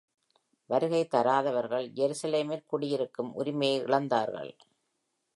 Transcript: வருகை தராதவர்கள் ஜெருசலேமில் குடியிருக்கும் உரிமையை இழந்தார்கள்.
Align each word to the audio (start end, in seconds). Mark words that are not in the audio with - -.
வருகை 0.69 1.01
தராதவர்கள் 1.07 1.85
ஜெருசலேமில் 1.89 2.65
குடியிருக்கும் 2.65 3.33
உரிமையை 3.33 3.77
இழந்தார்கள். 3.83 4.51